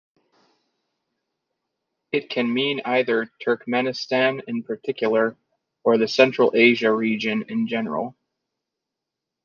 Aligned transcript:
It 2.11 2.31
can 2.31 2.51
mean 2.51 2.81
either 2.85 3.29
Turkmenistan 3.45 4.41
in 4.47 4.63
particular, 4.63 5.37
or 5.83 5.99
the 5.99 6.07
Central 6.07 6.51
Asia 6.55 6.91
region 6.91 7.43
in 7.49 7.67
general. 7.67 8.15